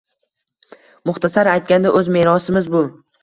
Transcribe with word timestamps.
Muxtasar 1.09 1.51
aytganda, 1.53 1.93
o‘z 2.01 2.11
merosimiz 2.17 2.73
bu. 2.77 2.83